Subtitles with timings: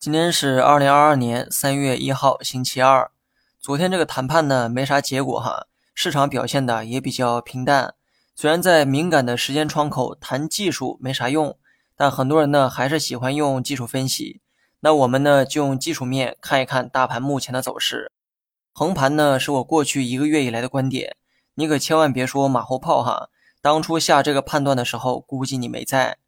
[0.00, 3.10] 今天是二零二二年三月一号，星期二。
[3.58, 7.96] 昨天这个谈判呢，没啥结果哈，市场表现的也比较平淡。
[8.36, 11.58] 虽然在敏感的时间窗口谈技术没啥用，
[11.96, 14.40] 但很多人呢还是喜欢用技术分析。
[14.78, 18.12] 那我们呢就用技术面看一看大盘目前的走势。
[18.72, 21.16] 横盘呢是我过去一个月以来的观点，
[21.56, 23.30] 你可千万别说马后炮哈。
[23.60, 26.18] 当初下这个判断的时候，估计你没在。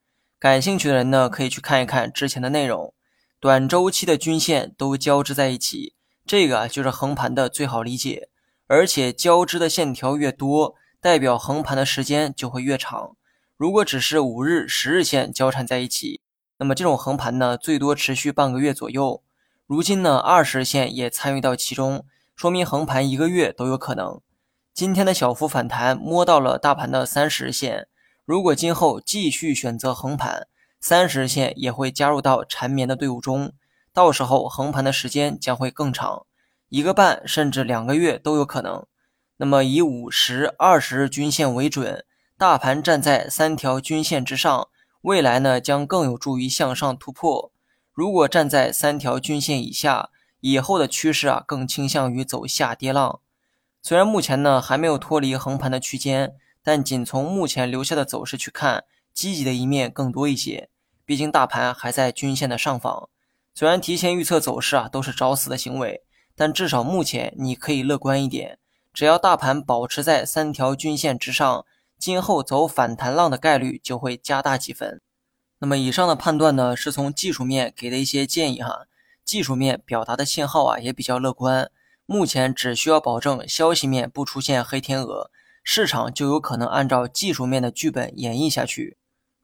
[0.40, 2.92] 感兴趣的人呢，可以去看一看之前的内容。
[3.40, 5.94] 短周期的均线都交织在一起，
[6.26, 8.28] 这个就是横盘的最好理解。
[8.66, 13.16] 而且交织的线条越多，代表横盘的时间就会越长。
[13.56, 16.20] 如果只是五日、十日线交缠在一起，
[16.58, 19.22] 那么这种横盘呢，最多持续半个月左右。
[19.66, 22.04] 如今呢，二十日线也参与到其中，
[22.36, 24.20] 说明横盘一个月都有可能。
[24.74, 27.88] 今天的小幅反弹摸到了大盘的三十日线，
[28.26, 30.46] 如果今后继续选择横盘。
[30.82, 33.52] 三十日线也会加入到缠绵的队伍中，
[33.92, 36.24] 到时候横盘的时间将会更长，
[36.70, 38.86] 一个半甚至两个月都有可能。
[39.36, 42.02] 那么以五十、二十日均线为准，
[42.38, 44.68] 大盘站在三条均线之上，
[45.02, 47.52] 未来呢将更有助于向上突破。
[47.92, 50.08] 如果站在三条均线以下，
[50.40, 53.20] 以后的趋势啊更倾向于走下跌浪。
[53.82, 56.32] 虽然目前呢还没有脱离横盘的区间，
[56.62, 58.84] 但仅从目前留下的走势去看。
[59.12, 60.69] 积极的一面更多一些，
[61.10, 63.08] 毕竟大盘还在均线的上方。
[63.52, 66.04] 虽然提前预测走势啊都是找死的行为，
[66.36, 68.60] 但至少目前你可以乐观一点。
[68.92, 71.66] 只要大盘保持在三条均线之上，
[71.98, 75.00] 今后走反弹浪的概率就会加大几分。
[75.58, 78.86] 那么以上的判断呢，是从技术面给的一些建议哈。
[79.24, 81.72] 技术面表达的信号啊也比较乐观，
[82.06, 85.32] 目前只需要保证消息面不出现黑天鹅，
[85.64, 88.98] 市场就有可能按照技术面的剧本演绎下去。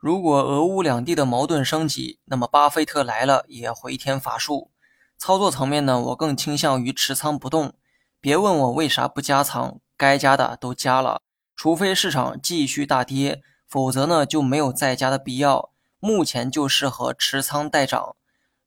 [0.06, 4.70] 如果俄乌两地的矛盾升级，那么巴菲特来了也回天乏术。
[5.18, 7.74] 操作层面呢，我更倾向于持仓不动。
[8.20, 11.22] 别问我为啥不加仓，该加的都加了。
[11.56, 15.70] 除非市场继续大跌，否则呢就没有再加的必要。
[15.98, 18.14] 目前就适合持仓待涨。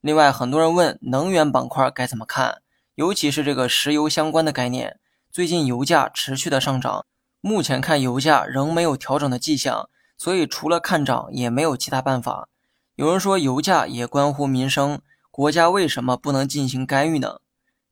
[0.02, 2.62] 另外，很多人问能源板块该怎么看，
[2.96, 5.00] 尤其是这个石油相关的概念。
[5.32, 7.06] 最近油价持续的上涨，
[7.40, 9.90] 目前看油价仍没有调整的迹象。
[10.20, 12.50] 所以除了看涨也没有其他办法。
[12.96, 15.00] 有人说油价也关乎民生，
[15.32, 17.40] 国家为什么不能进行干预呢？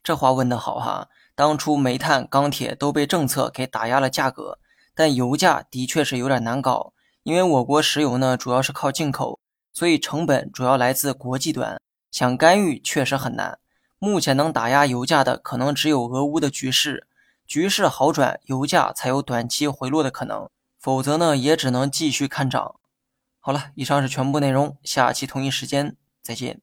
[0.03, 1.07] 这话问得好哈！
[1.33, 4.59] 当初煤炭、钢铁都被政策给打压了价格，
[4.93, 6.91] 但油价的确是有点难搞，
[7.23, 9.39] 因为我国石油呢主要是靠进口，
[9.71, 11.79] 所以成本主要来自国际端，
[12.11, 13.57] 想干预确实很难。
[13.99, 17.07] 目前能打压油价的可能只有俄乌的局势，
[17.45, 20.49] 局势好转，油价才有短期回落的可能。
[20.87, 22.79] 否则呢，也只能继续看涨。
[23.39, 26.61] 好了，以上是全部内容，下期同一时间再见。